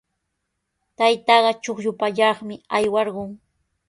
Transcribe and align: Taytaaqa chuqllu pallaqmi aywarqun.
Taytaaqa 0.97 1.51
chuqllu 1.63 1.91
pallaqmi 1.99 2.55
aywarqun. 2.75 3.29